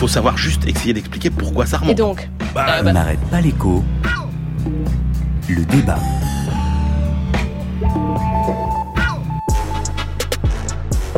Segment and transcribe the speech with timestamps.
[0.00, 1.92] faut savoir juste essayer d'expliquer pourquoi ça remonte.
[1.92, 3.84] Et donc bah, On n'arrête pas l'écho.
[5.46, 5.98] Le débat.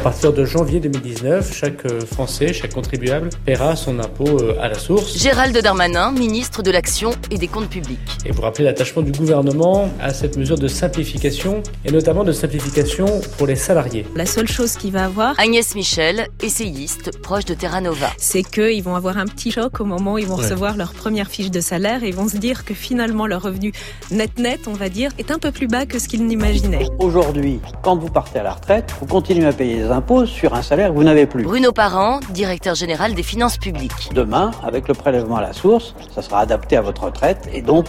[0.02, 4.66] À partir de janvier 2019, chaque euh, Français, chaque contribuable paiera son impôt euh, à
[4.66, 5.16] la source.
[5.16, 8.00] Gérald Darmanin, ministre de l'Action et des Comptes Publics.
[8.26, 13.20] Et vous rappelez l'attachement du gouvernement à cette mesure de simplification, et notamment de simplification
[13.38, 14.04] pour les salariés.
[14.16, 15.38] La seule chose qu'il va avoir...
[15.38, 18.10] Agnès Michel, essayiste, proche de Terra Nova.
[18.16, 21.28] C'est qu'ils vont avoir un petit choc au moment où ils vont recevoir leur première
[21.28, 23.70] fiche de salaire et ils vont se dire que finalement leur revenu
[24.10, 26.88] net-net, on va dire, est un peu plus bas que ce qu'ils n'imaginaient.
[26.98, 29.91] Aujourd'hui, quand vous partez à la retraite, vous continuez à payer
[30.26, 31.44] sur un salaire que vous n'avez plus.
[31.44, 34.10] Bruno Parent, directeur général des finances publiques.
[34.14, 37.86] Demain, avec le prélèvement à la source, ça sera adapté à votre retraite et donc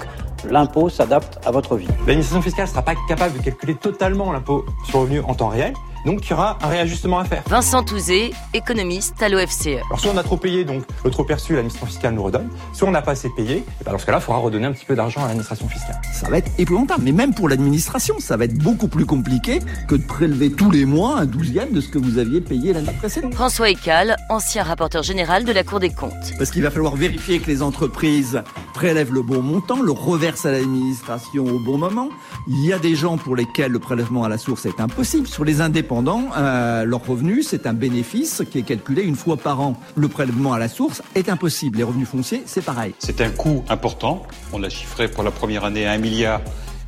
[0.50, 1.88] l'impôt s'adapte à votre vie.
[2.00, 5.48] L'administration fiscale ne sera pas capable de calculer totalement l'impôt sur le revenu en temps
[5.48, 5.74] réel.
[6.06, 7.44] Donc il y aura un réajustement à faire.
[7.48, 9.80] Vincent Touzé, économiste à l'OFCE.
[9.88, 12.50] Alors soit on a trop payé, donc le trop perçu, l'administration fiscale nous redonne.
[12.74, 14.74] Soit on n'a pas assez payé, et ben dans ce cas-là, il faudra redonner un
[14.74, 16.02] petit peu d'argent à l'administration fiscale.
[16.12, 19.96] Ça va être épouvantable, mais même pour l'administration, ça va être beaucoup plus compliqué que
[19.96, 23.34] de prélever tous les mois un douzième de ce que vous aviez payé l'année précédente.
[23.34, 26.34] François Ecal, ancien rapporteur général de la Cour des comptes.
[26.38, 28.42] Parce qu'il va falloir vérifier que les entreprises
[28.74, 32.10] prélèvent le bon montant, le reversent à l'administration au bon moment.
[32.48, 35.28] Il y a des gens pour lesquels le prélèvement à la source est impossible.
[35.28, 35.93] Sur les indépendants,
[36.36, 39.76] euh, leur revenu, c'est un bénéfice qui est calculé une fois par an.
[39.96, 41.78] Le prélèvement à la source est impossible.
[41.78, 42.94] Les revenus fonciers, c'est pareil.
[43.00, 44.24] C'est un coût important.
[44.52, 46.42] On l'a chiffré pour la première année à un milliard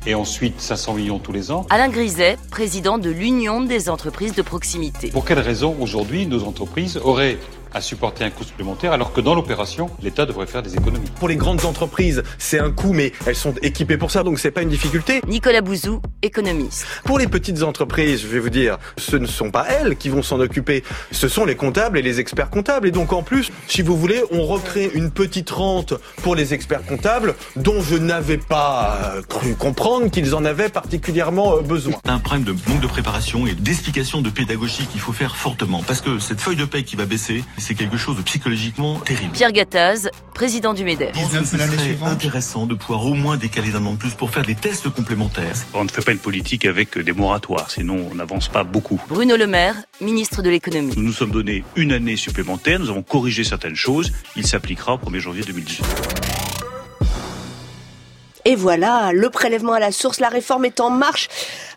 [0.06, 1.66] et ensuite 500 millions tous les ans.
[1.70, 5.08] Alain Griset, président de l'Union des entreprises de proximité.
[5.08, 7.38] Pour quelle raison aujourd'hui nos entreprises auraient
[7.72, 11.10] à supporter un coût supplémentaire alors que dans l'opération, l'État devrait faire des économies.
[11.18, 14.50] Pour les grandes entreprises, c'est un coût, mais elles sont équipées pour ça, donc c'est
[14.50, 15.20] pas une difficulté.
[15.26, 16.86] Nicolas Bouzou, économiste.
[17.04, 20.22] Pour les petites entreprises, je vais vous dire, ce ne sont pas elles qui vont
[20.22, 22.88] s'en occuper, ce sont les comptables et les experts comptables.
[22.88, 26.84] Et donc en plus, si vous voulez, on recrée une petite rente pour les experts
[26.84, 31.94] comptables dont je n'avais pas euh, cru comprendre qu'ils en avaient particulièrement euh, besoin.
[32.04, 36.00] Un problème de manque de préparation et d'explication de pédagogie qu'il faut faire fortement, parce
[36.00, 39.32] que cette feuille de paie qui va baisser, c'est quelque chose de psychologiquement terrible.
[39.32, 41.16] Pierre Gattaz, président du MEDEF.
[41.32, 44.54] Ce serait intéressant de pouvoir au moins décaler d'un an de plus pour faire des
[44.54, 45.54] tests complémentaires.
[45.74, 49.00] On ne fait pas une politique avec des moratoires, sinon on n'avance pas beaucoup.
[49.08, 50.94] Bruno Le Maire, ministre de l'économie.
[50.96, 54.98] Nous nous sommes donné une année supplémentaire, nous avons corrigé certaines choses, il s'appliquera au
[54.98, 56.25] 1er janvier 2018.
[58.48, 61.26] Et voilà, le prélèvement à la source, la réforme est en marche.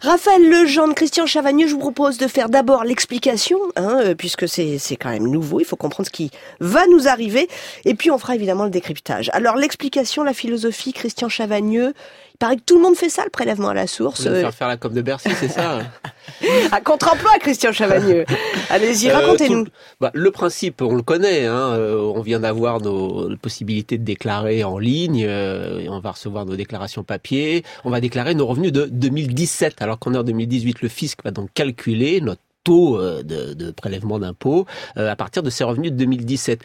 [0.02, 4.79] Raphaël Legendre, Christian Chavagneux, je vous propose de faire d'abord l'explication, hein, euh, puisque c'est
[5.02, 6.29] quand même nouveau, il faut comprendre ce qui
[6.59, 7.50] va nous arriver,
[7.85, 9.31] et puis on fera évidemment le décryptage.
[9.34, 11.96] Alors l'explication, la philosophie, Christian Chavagneux,
[12.39, 14.25] paraît que tout le monde fait ça, le prélèvement à la source.
[14.25, 15.79] Vous faire faire la com de Bercy, c'est ça
[16.72, 18.25] À contre-emploi, Christian Chavagneux.
[18.69, 19.66] Allez-y, racontez-nous.
[20.00, 21.45] bah, le principe, on le connaît.
[21.45, 25.25] Hein, euh, on vient d'avoir nos possibilités de déclarer en ligne.
[25.28, 27.63] Euh, on va recevoir nos déclarations papier.
[27.83, 30.81] On va déclarer nos revenus de 2017, alors qu'en est en 2018.
[30.81, 35.41] Le fisc va donc calculer notre taux euh, de, de prélèvement d'impôts euh, à partir
[35.41, 36.62] de ces revenus de 2017.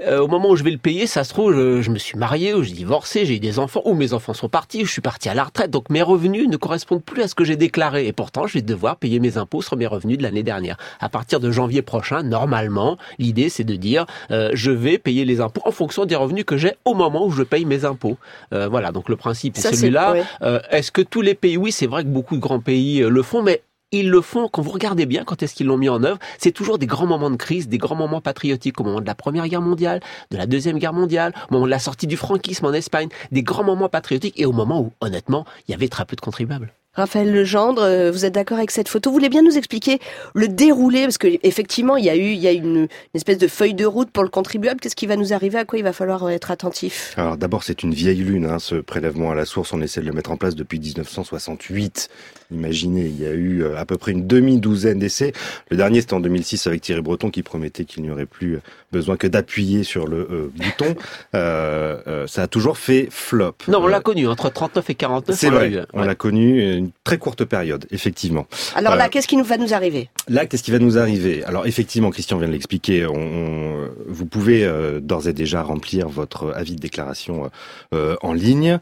[0.00, 2.18] Euh, au moment où je vais le payer, ça se trouve, je, je me suis
[2.18, 5.00] marié, ou j'ai divorcé, j'ai eu des enfants, ou mes enfants sont partis, je suis
[5.00, 8.08] parti à la retraite, donc mes revenus ne correspondent plus à ce que j'ai déclaré.
[8.08, 10.76] Et pourtant, je vais devoir payer mes impôts sur mes revenus de l'année dernière.
[10.98, 15.40] À partir de janvier prochain, normalement, l'idée c'est de dire, euh, je vais payer les
[15.40, 18.16] impôts en fonction des revenus que j'ai au moment où je paye mes impôts.
[18.52, 20.12] Euh, voilà, donc le principe est celui-là.
[20.14, 20.24] ouais.
[20.42, 23.22] Euh, Est-ce que tous les pays, oui, c'est vrai que beaucoup de grands pays le
[23.22, 26.02] font, mais ils le font, quand vous regardez bien, quand est-ce qu'ils l'ont mis en
[26.02, 29.06] œuvre, c'est toujours des grands moments de crise, des grands moments patriotiques, au moment de
[29.06, 30.00] la Première Guerre mondiale,
[30.30, 33.42] de la Deuxième Guerre mondiale, au moment de la sortie du franquisme en Espagne, des
[33.42, 36.72] grands moments patriotiques, et au moment où, honnêtement, il y avait très peu de contribuables.
[36.94, 39.10] Raphaël Legendre, euh, vous êtes d'accord avec cette photo?
[39.10, 39.98] Vous voulez bien nous expliquer
[40.34, 41.02] le déroulé?
[41.02, 43.74] Parce que effectivement, il y a eu, il y a une, une espèce de feuille
[43.74, 44.80] de route pour le contribuable.
[44.80, 45.58] Qu'est-ce qui va nous arriver?
[45.58, 47.14] À quoi il va falloir être attentif?
[47.16, 49.72] Alors d'abord, c'est une vieille lune, hein, ce prélèvement à la source.
[49.72, 52.08] On essaie de le mettre en place depuis 1968.
[52.52, 55.32] Imaginez, il y a eu euh, à peu près une demi-douzaine d'essais.
[55.70, 58.58] Le dernier, c'était en 2006 avec Thierry Breton qui promettait qu'il n'y aurait plus
[58.92, 60.94] besoin que d'appuyer sur le euh, bouton.
[61.34, 63.54] Euh, euh, ça a toujours fait flop.
[63.66, 65.36] Non, on Euh, l'a connu, entre 39 et 49.
[65.36, 66.06] C'est on l'a vrai, on Ouais.
[66.06, 68.46] l'a connu une très courte période, effectivement.
[68.74, 70.08] Alors là, Euh, qu'est-ce qui nous va nous arriver?
[70.28, 71.42] Là, qu'est-ce qui va nous arriver?
[71.44, 73.06] Alors, effectivement, Christian vient de l'expliquer.
[73.06, 77.50] On, on- vous pouvez euh, d'ores et déjà remplir votre avis de déclaration
[77.92, 78.78] euh, en ligne.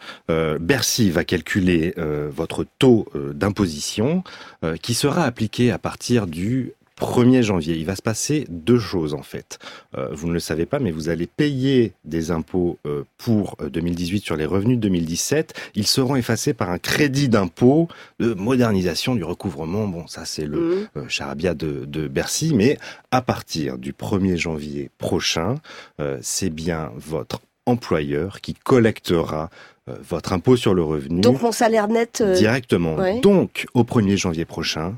[0.61, 1.95] Bercy va calculer
[2.35, 4.23] votre taux d'imposition
[4.83, 6.73] qui sera appliqué à partir du
[7.03, 9.59] 1er janvier, il va se passer deux choses en fait.
[9.97, 14.25] Euh, vous ne le savez pas, mais vous allez payer des impôts euh, pour 2018
[14.25, 15.53] sur les revenus de 2017.
[15.75, 17.89] Ils seront effacés par un crédit d'impôt
[18.21, 19.87] de modernisation du recouvrement.
[19.89, 21.09] Bon, ça c'est le mmh.
[21.09, 22.79] charabia de, de, Bercy, mais
[23.11, 25.57] à partir du 1er janvier prochain,
[26.21, 29.51] c'est bien votre employeur qui collectera
[29.87, 31.21] votre impôt sur le revenu.
[31.21, 32.97] Donc mon salaire net directement.
[33.21, 34.95] Donc au 1er janvier prochain,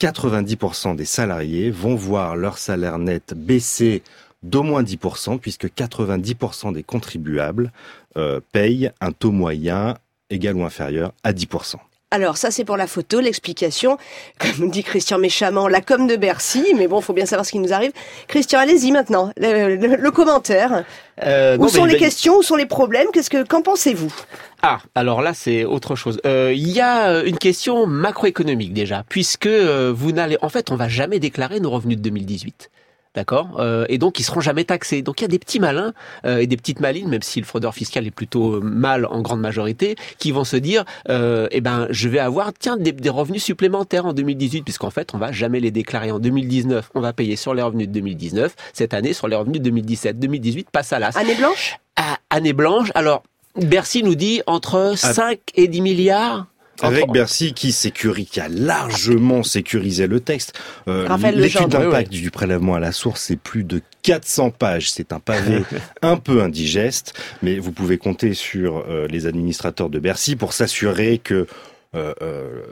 [0.00, 4.02] 90% des salariés vont voir leur salaire net baisser
[4.42, 7.72] d'au moins 10%, puisque 90% des contribuables
[8.16, 9.96] euh, payent un taux moyen
[10.30, 11.76] égal ou inférieur à 10%.
[12.12, 13.96] Alors ça c'est pour la photo, l'explication,
[14.38, 17.58] comme dit Christian méchamment, la com de Bercy, mais bon, faut bien savoir ce qui
[17.58, 17.92] nous arrive.
[18.28, 20.84] Christian, allez-y maintenant, le, commentaire.
[21.24, 23.06] Euh, où sont les questions, où sont les problèmes?
[23.14, 24.12] Qu'est-ce que qu'en pensez-vous?
[24.60, 26.20] Ah, alors là c'est autre chose.
[26.26, 30.76] Euh, il y a euh, une question macroéconomique déjà, puisque vous n'allez, en fait, on
[30.76, 32.68] va jamais déclarer nos revenus de 2018.
[33.14, 35.02] D'accord euh, Et donc, ils seront jamais taxés.
[35.02, 35.92] Donc, il y a des petits malins
[36.24, 39.20] euh, et des petites malines, même si le fraudeur fiscal est plutôt euh, mal en
[39.20, 43.10] grande majorité, qui vont se dire, euh, eh ben, je vais avoir, tiens, des, des
[43.10, 46.90] revenus supplémentaires en 2018, puisqu'en fait, on va jamais les déclarer en 2019.
[46.94, 50.18] On va payer sur les revenus de 2019, cette année sur les revenus de 2017.
[50.18, 51.14] 2018 passe à l'as.
[51.16, 51.78] Année blanche?
[51.96, 52.90] Ah, Année blanche.
[52.94, 53.22] Alors,
[53.56, 56.46] Bercy nous dit entre 5 et 10 milliards
[56.80, 60.58] avec Bercy qui, sécurise, qui a largement sécurisé le texte.
[60.88, 64.90] Euh, L'étude d'impact du prélèvement à la source, c'est plus de 400 pages.
[64.90, 65.62] C'est un pavé
[66.02, 71.18] un peu indigeste, mais vous pouvez compter sur euh, les administrateurs de Bercy pour s'assurer
[71.18, 71.46] que
[71.94, 72.62] euh, euh,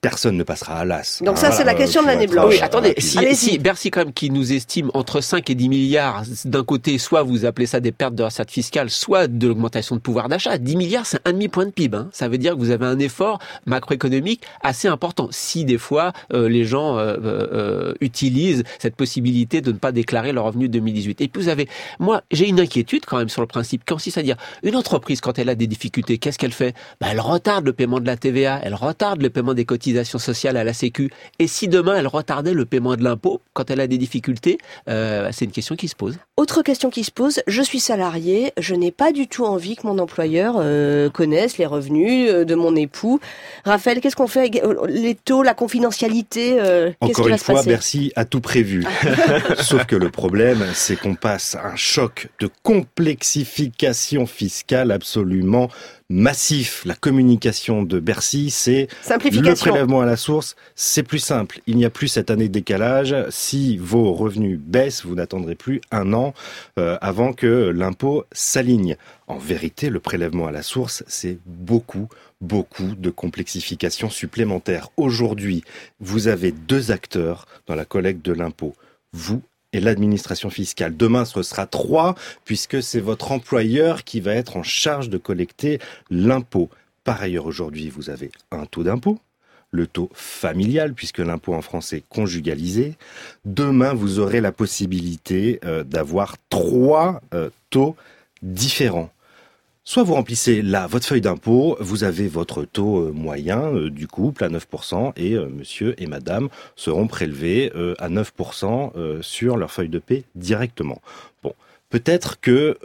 [0.00, 1.22] personne ne passera à l'as.
[1.22, 2.54] Donc ça, c'est la question de l'année blanche.
[2.54, 6.24] Oui, attendez, si, si, Bercy quand même qui nous estime entre 5 et 10 milliards,
[6.44, 10.00] d'un côté, soit vous appelez ça des pertes de recettes fiscales, soit de l'augmentation de
[10.00, 10.58] pouvoir d'achat.
[10.58, 11.96] 10 milliards, c'est un demi-point de PIB.
[11.96, 12.08] Hein.
[12.12, 15.28] Ça veut dire que vous avez un effort macroéconomique assez important.
[15.30, 16.98] Si des fois, euh, les gens
[18.00, 21.20] utilisent cette possibilité de ne pas déclarer leur revenu 2018.
[21.20, 21.68] Et puis vous avez,
[22.00, 25.38] moi, j'ai une inquiétude quand même sur le principe, consiste à dire, une entreprise, quand
[25.38, 26.74] elle a des difficultés, qu'est-ce qu'elle fait?
[27.00, 30.56] Bah, Elle retarde le paiement de la TVA, elle retarde le paiement des cotisations sociales
[30.56, 31.10] à la Sécu.
[31.38, 34.56] Et si demain elle retardait le paiement de l'impôt quand elle a des difficultés,
[34.88, 36.16] euh, c'est une question qui se pose.
[36.38, 39.86] Autre question qui se pose, je suis salarié, je n'ai pas du tout envie que
[39.86, 43.20] mon employeur euh, connaisse les revenus euh, de mon époux.
[43.66, 44.50] Raphaël, qu'est-ce qu'on fait?
[44.88, 46.58] Les taux, la confidentialité
[47.00, 48.86] Encore une fois, Bercy a tout prévu.
[49.58, 55.68] Sauf que le problème, c'est qu'on passe un choc de complexification fiscale absolument
[56.10, 56.84] massif.
[56.84, 61.60] La communication de Bercy, c'est le prélèvement à la source, c'est plus simple.
[61.66, 63.14] Il n'y a plus cette année de décalage.
[63.30, 66.34] Si vos revenus baissent, vous n'attendrez plus un an
[66.78, 68.96] euh, avant que l'impôt s'aligne.
[69.26, 72.08] En vérité, le prélèvement à la source, c'est beaucoup,
[72.40, 74.90] beaucoup de complexification supplémentaire.
[74.96, 75.64] Aujourd'hui,
[76.00, 78.74] vous avez deux acteurs dans la collecte de l'impôt.
[79.12, 79.42] Vous
[79.74, 80.96] et l'administration fiscale.
[80.96, 85.80] Demain, ce sera trois, puisque c'est votre employeur qui va être en charge de collecter
[86.10, 86.70] l'impôt.
[87.02, 89.18] Par ailleurs, aujourd'hui, vous avez un taux d'impôt,
[89.72, 92.94] le taux familial, puisque l'impôt en France est conjugalisé.
[93.44, 97.96] Demain, vous aurez la possibilité euh, d'avoir trois euh, taux
[98.42, 99.10] différents.
[99.86, 104.08] Soit vous remplissez là votre feuille d'impôt, vous avez votre taux euh, moyen euh, du
[104.08, 109.90] couple à 9% et euh, monsieur et madame seront prélevés à 9% sur leur feuille
[109.90, 111.02] de paie directement.
[111.42, 111.52] Bon,
[111.90, 112.78] peut-être que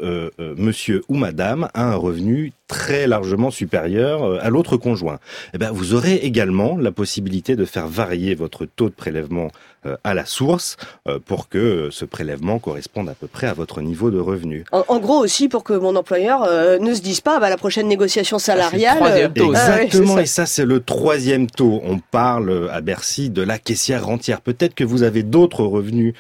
[0.58, 5.20] monsieur ou madame a un revenu très largement supérieur à l'autre conjoint.
[5.54, 9.50] Eh bien, vous aurez également la possibilité de faire varier votre taux de prélèvement
[10.04, 10.78] à la source
[11.08, 14.66] euh, pour que ce prélèvement corresponde à peu près à votre niveau de revenu.
[14.72, 17.88] En, gros aussi pour que mon employeur euh, ne se dise pas bah, la prochaine
[17.88, 19.32] négociation salariale.
[19.34, 19.52] taux.
[19.52, 21.82] Exactement, et ça c'est le troisième taux.
[21.84, 24.42] On parle à Bercy de la caissière rentière.
[24.42, 26.14] Peut-être que vous avez d'autres revenus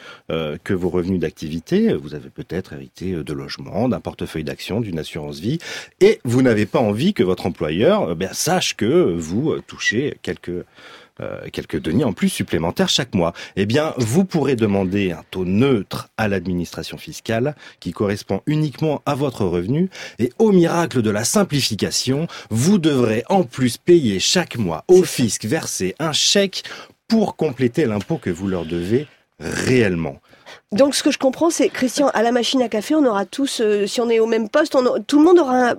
[0.63, 1.93] que vos revenus d'activité.
[1.93, 5.57] Vous avez peut-être hérité de logement, d'un portefeuille d'actions, d'une assurance vie,
[5.99, 10.63] et vous n'avez pas envie que votre employeur ben, sache que vous touchez quelques
[11.21, 13.33] euh, quelques deniers en plus supplémentaires chaque mois.
[13.55, 19.15] Eh bien, vous pourrez demander un taux neutre à l'administration fiscale qui correspond uniquement à
[19.15, 24.83] votre revenu et au miracle de la simplification, vous devrez en plus payer chaque mois
[24.87, 26.63] au fisc verser un chèque
[27.07, 29.07] pour compléter l'impôt que vous leur devez
[29.39, 30.19] réellement.
[30.75, 33.59] Donc ce que je comprends, c'est Christian, à la machine à café, on aura tous,
[33.59, 35.75] euh, si on est au même poste, on a- tout le monde aura un,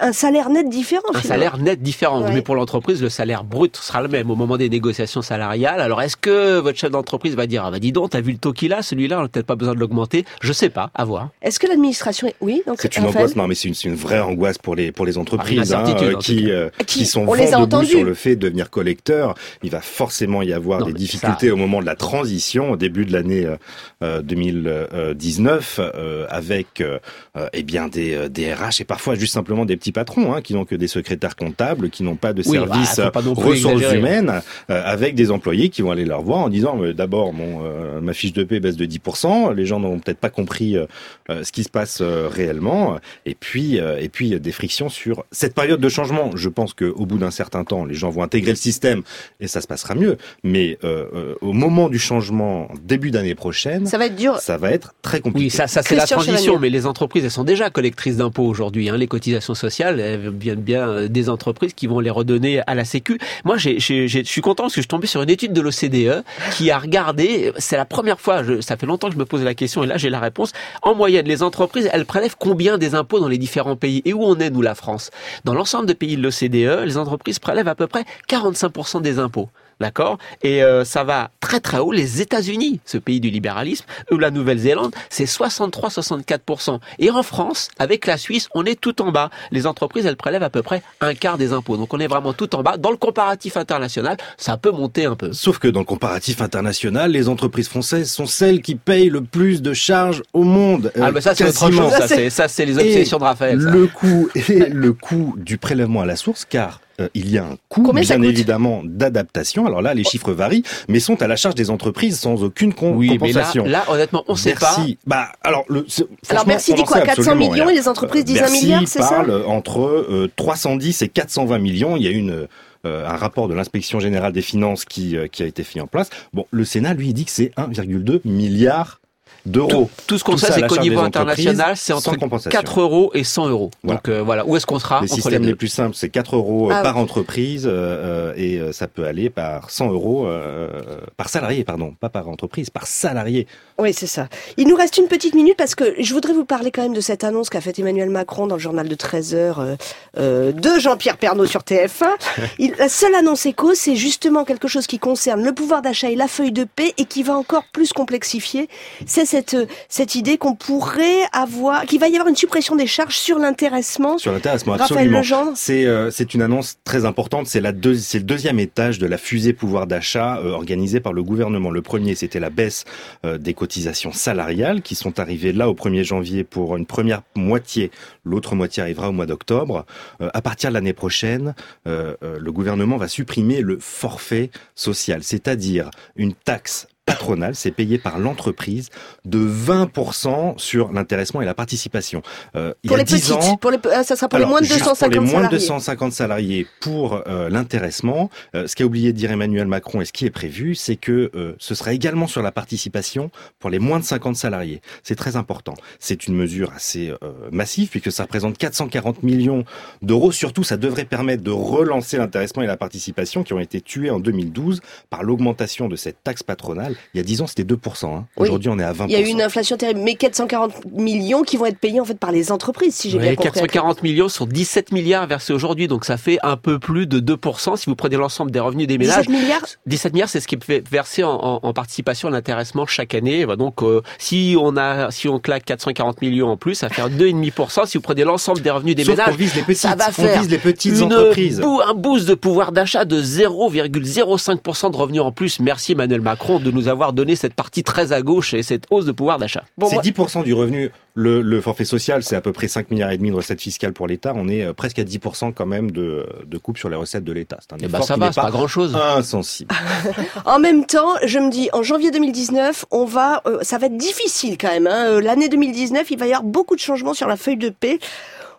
[0.00, 1.02] un salaire net différent.
[1.12, 1.28] Un finalement.
[1.44, 2.22] salaire net différent.
[2.22, 2.32] Ouais.
[2.32, 5.78] Mais pour l'entreprise, le salaire brut sera le même au moment des négociations salariales.
[5.78, 8.38] Alors, est-ce que votre chef d'entreprise va dire, ah bah dis donc, t'as vu le
[8.38, 11.04] taux qu'il a, celui-là, on n'a peut-être pas besoin de l'augmenter Je sais pas, à
[11.04, 11.28] voir.
[11.42, 12.34] Est-ce que l'administration est...
[12.40, 15.04] Oui, donc C'est une Raphaël angoisse, non, mais c'est une, vraie angoisse pour les pour
[15.04, 17.88] les entreprises Ah, hein, qui, euh, Qui- qui sont on les a vent debout entendus.
[17.90, 19.34] sur le fait de devenir collecteur.
[19.62, 22.76] Il va forcément y avoir Non, des difficultés ça- au moment de la transition, au
[22.76, 23.56] début de l'année euh,
[24.02, 26.98] euh, 2019, euh, avec euh,
[27.36, 30.42] euh, eh bien des, euh, des RH et parfois juste simplement des petits patrons hein,
[30.42, 33.34] qui n'ont que des secrétaires comptables, qui n'ont pas de Oui, service bah, pas non
[33.34, 33.98] plus ressources exagérer.
[33.98, 37.64] humaines, euh, avec des employés qui vont aller leur voir en disant euh, d'abord mon
[37.64, 40.86] euh, ma fiche de paie baisse de 10%, les gens n'ont peut-être pas compris euh,
[41.30, 44.88] euh, ce qui se passe euh, réellement, et puis euh, et puis euh, des frictions
[44.88, 46.30] sur cette période de changement.
[46.34, 49.02] Je pense que au bout d'un certain temps, les gens vont intégrer le système
[49.40, 50.16] et ça se passera mieux.
[50.42, 54.38] Mais euh, euh, au moment du changement, début d'année prochaine, Ça va être dur.
[54.38, 55.44] ça va être très compliqué.
[55.46, 58.88] Oui, ça, ça c'est la transition, mais les entreprises, elles sont déjà collectrices d'impôts aujourd'hui.
[58.88, 58.96] Hein.
[58.96, 62.84] Les cotisations sociales, elles viennent bien euh, des entreprises qui vont les redonner à la
[62.84, 63.18] Sécu.
[63.44, 65.52] Moi, j'ai, j'ai- j'ai- je suis content parce que je suis tombé sur une étude
[65.52, 66.22] de l'OCDE
[66.56, 69.42] qui a regardé, c'est la première fois, je, ça fait longtemps que je me pose
[69.42, 70.52] la question et là j'ai la réponse.
[70.82, 74.22] En moyenne, les entreprises, elles prélèvent combien des impôts dans les différents pays Et où
[74.24, 75.10] on est, nous, la France?
[75.44, 79.48] Dans l'ensemble des pays de l'OCDE, les entreprises prélèvent à peu près 45% des impôts.
[79.80, 80.18] D'accord?
[80.42, 81.92] Et euh, ça va très très haut.
[81.92, 86.78] Les États-Unis, ce pays du libéralisme, ou la Nouvelle-Zélande, c'est 63-64%.
[86.98, 89.30] Et en France, avec la Suisse, on est tout en bas.
[89.50, 91.76] Les entreprises, elles prélèvent à peu près un quart des impôts.
[91.76, 92.76] Donc on est vraiment tout en bas.
[92.76, 95.32] Dans le comparatif international, ça peut monter un peu.
[95.32, 99.62] Sauf que dans le comparatif international, les entreprises françaises sont celles qui payent le plus
[99.62, 100.92] de charges au monde.
[101.00, 101.92] Ah, mais ça, c'est autre chose.
[101.92, 103.60] Ça, c'est, ça, c'est les obsessions Et de Raphaël.
[103.60, 103.70] ça.
[103.70, 104.40] Le coût et
[104.70, 108.02] le coût du prélèvement à la source, car euh, il y a un coût, Combien
[108.02, 109.66] bien évidemment, d'adaptation.
[109.66, 112.92] Alors là, les chiffres varient, mais sont à la charge des entreprises sans aucune con-
[112.94, 113.64] Oui, mais là, compensation.
[113.64, 114.76] là, honnêtement, on sait pas.
[115.06, 115.84] Bah alors le.
[115.88, 118.62] c'est- Alors Bercy dit quoi sait 400 absolument millions et les entreprises disent un Bercy
[118.64, 121.96] milliard, c'est ça parle entre euh, 310 et 420 millions.
[121.96, 122.46] Il y a une
[122.86, 125.86] euh, un rapport de l'inspection générale des finances qui euh, qui a été fait en
[125.86, 126.10] place.
[126.32, 129.00] Bon, le Sénat lui dit que c'est 1,2 milliard
[129.46, 129.90] d'euros.
[130.06, 132.50] Tout ce qu'on Tout sait, c'est qu'au niveau international, c'est entre compensation.
[132.50, 133.70] 4 euros et 100 euros.
[133.82, 133.96] Voilà.
[133.96, 135.94] Donc euh, voilà, où est-ce qu'on sera Les entre les systèmes les, deux plus simples,
[135.94, 137.02] c'est 4 euros euh, Ah par oui.
[137.02, 142.28] entreprise euh, et ça peut aller par 100 euros euh, par salarié, pardon, pas par
[142.28, 143.46] entreprise, par salarié.
[143.78, 144.28] Oui, c'est ça.
[144.56, 147.00] Il nous reste une petite minute parce que je voudrais vous parler quand même de
[147.00, 149.74] cette annonce qu'a faite Emmanuel Macron dans le journal de 13 heures euh,
[150.18, 152.06] euh, de Jean-Pierre Pernaud sur TF1.
[152.58, 156.16] Il, la seule annonce éco, c'est justement quelque chose qui concerne le pouvoir d'achat et
[156.16, 158.68] la feuille de paix et qui va encore plus complexifier.
[159.06, 162.86] C'est cette, euh, cette idée qu'on pourrait avoir, qu'il va y avoir une suppression des
[162.86, 164.16] charges sur l'intéressement.
[164.16, 165.22] Sur l'intéressement, absolument.
[165.56, 167.48] C'est euh, c'est une annonce très importante.
[167.48, 171.12] C'est la deux, c'est le deuxième étage de la fusée pouvoir d'achat euh, organisée par
[171.12, 171.72] le gouvernement.
[171.72, 172.84] Le premier, c'était la baisse
[173.24, 177.90] euh, des cotisations salariales qui sont arrivées là au 1er janvier pour une première moitié.
[178.24, 179.84] L'autre moitié arrivera au mois d'octobre.
[180.20, 186.86] À partir de l'année prochaine, le gouvernement va supprimer le forfait social, c'est-à-dire une taxe
[187.14, 188.90] patronale, c'est payé par l'entreprise
[189.24, 192.22] de 20% sur l'intéressement et la participation.
[192.56, 194.38] Euh, il Pour y a les 10 petites, ans, pour les, ah, ça sera pour
[194.38, 195.58] les moins de juste 250 pour les moins de salariés.
[195.58, 200.12] 250 salariés pour euh, l'intéressement, euh, ce qu'a oublié de dire Emmanuel Macron et ce
[200.12, 203.98] qui est prévu, c'est que euh, ce sera également sur la participation pour les moins
[203.98, 204.80] de 50 salariés.
[205.02, 205.74] C'est très important.
[205.98, 209.64] C'est une mesure assez euh, massive puisque ça représente 440 millions
[210.02, 210.32] d'euros.
[210.32, 214.20] Surtout, ça devrait permettre de relancer l'intéressement et la participation qui ont été tués en
[214.20, 214.80] 2012
[215.10, 216.96] par l'augmentation de cette taxe patronale.
[217.12, 218.06] Il y a 10 ans, c'était 2%.
[218.06, 218.24] Hein.
[218.36, 218.42] Oui.
[218.48, 219.04] Aujourd'hui, on est à 20%.
[219.08, 222.04] Il y a eu une inflation terrible, mais 440 millions qui vont être payés en
[222.04, 223.50] fait par les entreprises, si j'ai bien compris.
[223.52, 227.76] 440 millions sur 17 milliards versés aujourd'hui, donc ça fait un peu plus de 2%
[227.76, 229.26] si vous prenez l'ensemble des revenus des ménages.
[229.26, 229.62] 17 milliards?
[229.86, 233.14] 17 milliards, c'est ce qui est fait- versé en, en- en participation à l'intéressement chaque
[233.14, 233.44] année.
[233.58, 237.86] Donc, euh, si on a, si on claque 440 millions en plus, ça fait 2,5%.
[237.86, 240.12] Si vous prenez l'ensemble des revenus des Sauf ménages, vise les petites, ça va on
[240.12, 241.60] faire vise les petites une entreprises.
[241.60, 245.60] bou- un boost de pouvoir d'achat de 0,05% de revenus en plus.
[245.60, 249.04] Merci Emmanuel Macron de nous avoir donné cette partie très à gauche et cette hausse
[249.04, 249.64] de pouvoir d'achat.
[249.88, 250.90] c'est 10% du revenu.
[251.16, 253.92] Le, le forfait social, c'est à peu près 5 milliards et demi de recettes fiscales
[253.92, 254.32] pour l'État.
[254.34, 257.32] On est euh, presque à 10% quand même de, de coupe sur les recettes de
[257.32, 257.58] l'État.
[257.60, 258.96] C'est un Eh effort ben, ça qui va, n'est pas grand-chose.
[258.96, 259.72] Insensible.
[260.44, 263.96] En même temps, je me dis, en janvier 2019, on va, euh, ça va être
[263.96, 264.86] difficile quand même.
[264.88, 265.06] Hein.
[265.10, 267.98] Euh, L'année 2019, il va y avoir beaucoup de changements sur la feuille de paix.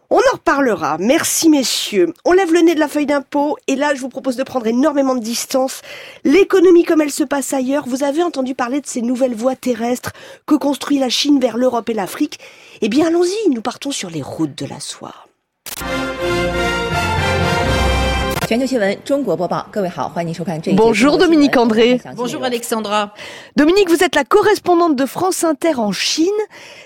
[0.10, 0.98] On en reparlera.
[1.00, 2.14] Merci messieurs.
[2.26, 4.68] On lève le nez de la feuille d'impôt et là je vous propose de prendre
[4.68, 5.82] énormément de distance.
[6.24, 10.14] L'économie comme elle se passe ailleurs, vous avez entendu parler de ces nouvelles voies terrestres
[10.46, 12.40] que construit la Chine vers l'Europe et l'Afrique.
[12.82, 15.14] Eh bien allons-y, nous partons sur les routes de la soie.
[20.74, 22.00] Bonjour Dominique André.
[22.16, 23.14] Bonjour Alexandra.
[23.56, 26.28] Dominique, vous êtes la correspondante de France Inter en Chine.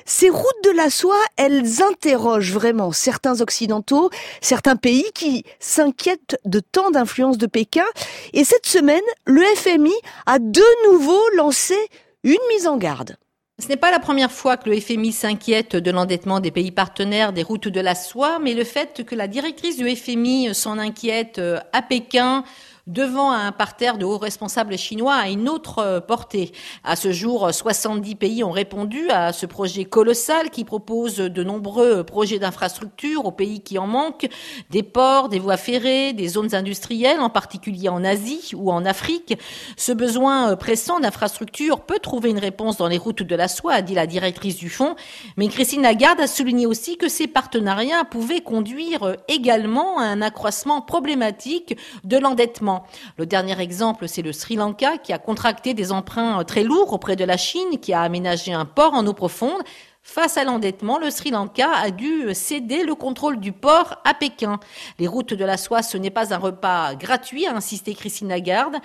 [0.05, 6.61] Ces routes de la soie, elles interrogent vraiment certains occidentaux, certains pays qui s'inquiètent de
[6.61, 7.85] tant d'influence de Pékin.
[8.33, 9.93] Et cette semaine, le FMI
[10.27, 11.75] a de nouveau lancé
[12.23, 13.17] une mise en garde.
[13.59, 17.33] Ce n'est pas la première fois que le FMI s'inquiète de l'endettement des pays partenaires
[17.33, 21.39] des routes de la soie, mais le fait que la directrice du FMI s'en inquiète
[21.39, 22.45] euh, à Pékin
[22.89, 26.51] devant un parterre de hauts responsables chinois a une autre euh, portée.
[26.83, 32.03] À ce jour, 70 pays ont répondu à ce projet colossal qui propose de nombreux
[32.03, 34.27] projets d'infrastructures aux pays qui en manquent,
[34.71, 39.37] des ports, des voies ferrées, des zones industrielles, en particulier en Asie ou en Afrique.
[39.77, 43.73] Ce besoin euh, pressant d'infrastructures peut trouver une réponse dans les routes de la soie,
[43.73, 44.95] a dit la directrice du fonds.
[45.37, 50.23] Mais Christine Lagarde a souligné aussi que ces partenariats pouvaient conduire euh, également à un
[50.23, 52.78] accroissement problématique de l'endettement.
[53.17, 57.15] Le dernier exemple, c'est le Sri Lanka qui a contracté des emprunts très lourds auprès
[57.15, 59.61] de la Chine, qui a aménagé un port en eau profonde.
[60.11, 64.59] Face à l'endettement, le Sri Lanka a dû céder le contrôle du port à Pékin.
[64.97, 68.77] Les routes de la soie, ce n'est pas un repas gratuit, a insisté Christine Lagarde.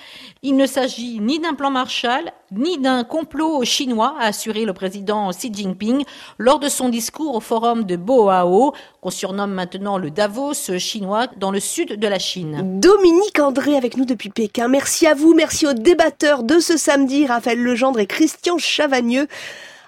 [0.42, 5.30] Il ne s'agit ni d'un plan Marshall, ni d'un complot chinois, a assuré le président
[5.30, 6.04] Xi Jinping
[6.36, 11.50] lors de son discours au forum de Boao, qu'on surnomme maintenant le Davos chinois, dans
[11.50, 12.80] le sud de la Chine.
[12.80, 14.68] Dominique André avec nous depuis Pékin.
[14.68, 19.26] Merci à vous, merci aux débatteurs de ce samedi, Raphaël Legendre et Christian Chavagneux.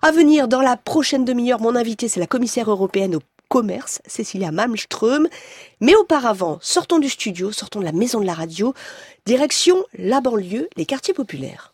[0.07, 4.53] À venir dans la prochaine demi-heure, mon invité, c'est la commissaire européenne au commerce, Cécilia
[4.53, 5.27] Malmström.
[5.81, 8.73] Mais auparavant, sortons du studio, sortons de la maison de la radio,
[9.25, 11.73] direction la banlieue, les quartiers populaires.